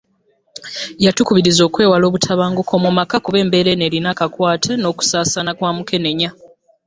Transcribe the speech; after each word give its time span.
Yabakubirizza 1.05 1.61
okwewala 1.67 2.03
obutabanguko 2.09 2.73
mu 2.83 2.89
maka 2.97 3.15
kuba 3.23 3.37
embeera 3.43 3.69
eno 3.73 3.83
erina 3.89 4.09
akakwate 4.13 4.71
n’okusaasaana 4.75 5.51
kwa 5.57 5.69
Mukenenya 5.77 6.29